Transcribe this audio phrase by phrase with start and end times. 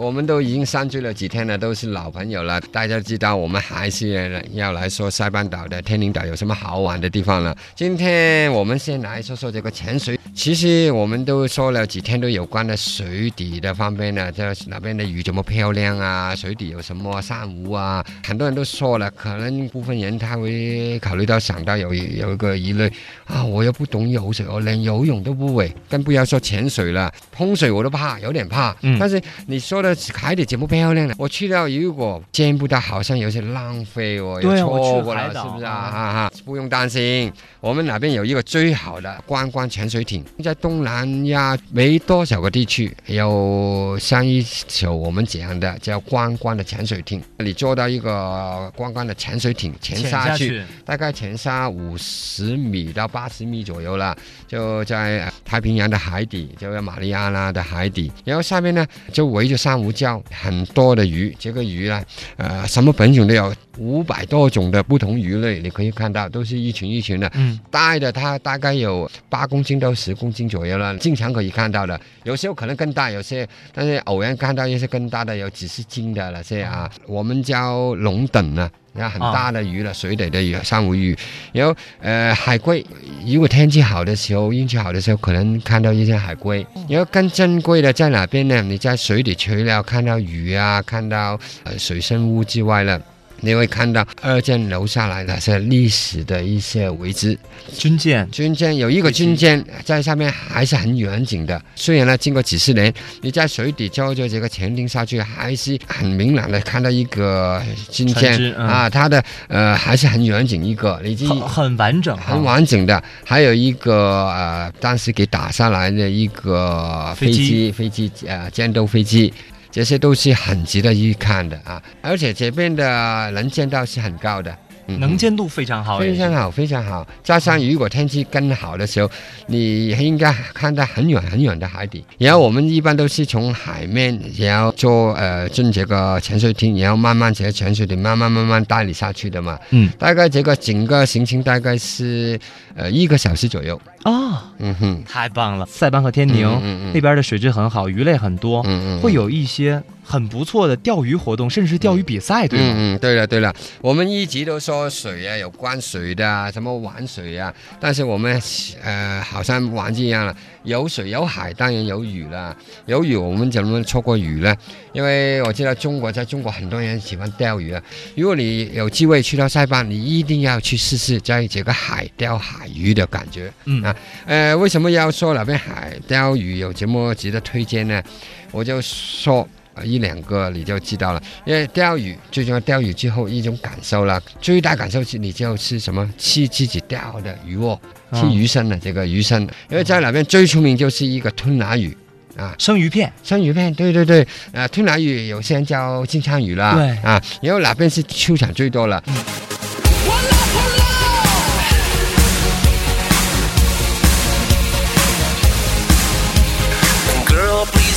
[0.00, 2.58] 我们都已经相聚了几天了，都是老朋友了。
[2.72, 7.54] 大家知道，我们还是要来说塞班岛的天宁岛有什么好玩的地方了。
[7.74, 10.18] 今天我们先来说说这个潜水。
[10.34, 16.34] 其实我们都说了几天都有关的水底的方面呢，这那边的鱼怎么漂亮啊？
[16.34, 18.04] 水底有什么珊瑚啊？
[18.24, 22.90] 很多人都说了，可能部分人他会考虑到想到有有一个疑虑
[23.26, 27.12] 啊，我又不懂游水，我连游泳都不会，更不要说潜水了。
[27.32, 28.74] 碰水我都怕，有点怕。
[28.82, 31.14] 嗯但是你说的海底怎么漂亮呢？
[31.18, 35.72] 我去到，如果见不到，好像有些浪费哦，有错过了，是不是啊？
[35.72, 50.48] 啊哈哈，不用担心，我们那边有一个最好的观光潜水艇，在东南亚没多少个地区有像一艘我们这样的叫观光的潜水艇，你坐到一个观光的潜水艇潜潜下去。
[50.48, 54.16] 去，大概潜下五十米到八十米左右了，
[54.48, 62.02] 就在呃太平洋的海底，就在马里亚纳的海底，然后下面呢就围着珊瑚礁，很多的鱼，这个鱼呢，
[62.36, 71.98] 呃，什么品种都有，五百多种的不同鱼类，你可以看到都是一群一群的，嗯，大的它大概有八公斤到十公斤左右了，经常可以看到的。
[72.24, 78.70] 有时候可能更大，有些但是偶然看到一些更大的，有几十斤的那些啊，我们叫龙等呢。
[78.92, 81.16] 然后很大的鱼了，水里的鱼，珊瑚鱼，
[81.52, 82.84] 然后呃海龟，
[83.24, 86.66] 如果天气好的时候，运气好的时候，可能看到一些海龟。
[86.88, 88.60] 然后更珍贵的在哪边呢？
[88.62, 93.00] 你在水里除了看到鱼啊，看到呃水生物之外呢，
[93.40, 97.38] 你会看到二战留下来的是历史的一些遗址。
[97.76, 108.52] 军舰，军舰有一个军舰在上面还是很远景的，虽然呢经过几十年，你在水底照着这个潜艇下去，还是很明朗的看到一个军舰。
[108.54, 117.70] 啊，它的呃还是很远景一个，已经很很完整啊，很完整的，还有一个呃当时给打下来的一个飞机。
[117.72, 119.32] 飞机呃战斗飞机。
[119.70, 124.56] 这些都是很值得一看的啊，而且这边的能见度是很高的，
[124.98, 127.06] 能见度非常好，非常好，非常好。
[127.22, 129.10] 加上如果天气更好的时候，
[129.46, 132.04] 你应该看到很远很远的海底。
[132.18, 139.58] 然后我们一般都是从海面，然后坐呃进这个潜水艇，然后慢慢这个潜水艇慢慢慢慢带你下去的嘛。
[139.70, 142.38] 嗯，大概这个整个行程大概是
[142.74, 143.80] 呃一个小时左右。
[144.04, 145.66] 哦，嗯哼，太棒了！
[145.66, 152.64] 塞班和天宁嗯嗯嗯那边的水质很好，鱼类很多，嗯嗯，会有一些很不错的钓鱼活动，甚至是钓鱼比赛，对吗？
[152.76, 158.40] 嗯嗯，对了对了，我们一直都说水啊，有关水的啊，什么玩水啊，但是我们
[158.82, 160.34] 呃好像忘记一样了，
[160.64, 162.56] 有水有海，当然有雨了。
[162.86, 164.54] 有雨我们怎么错过雨呢？
[164.92, 167.82] 因为我知道中国在中国很多人喜欢钓鱼啊。
[168.16, 173.52] 如果你有机会去到塞班，你一定要去试试在这个海钓海鱼的感觉。
[173.66, 173.94] 嗯啊
[174.26, 178.02] 呃，为什么要说那边海钓鱼有这么值得推荐呢？
[178.50, 179.46] 我就说。
[179.74, 186.08] 呃一两个你就知道了，因为钓鱼最重要，钓鱼之后一种感受了，最大感受是你就是什么？
[186.18, 187.80] 吃自己钓的鱼窝，
[188.12, 191.96] 吃嗯鱼生的这个鱼生，因为在那边最出名就是一个吞拿鱼。
[192.36, 196.88] 啊，生鱼片，生鱼片，对对对，啊，吞拿鱼有些人叫金枪鱼啦，对。
[196.98, 199.02] 啊，然后哪边是出产最多了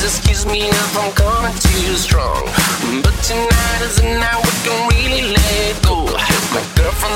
[0.03, 2.44] excuse me if I'm coming too strong.
[3.03, 6.03] But tonight is the night we can really let go.
[6.53, 7.12] My girlfriend's